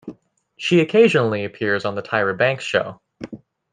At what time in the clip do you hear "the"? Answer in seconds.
1.93-2.01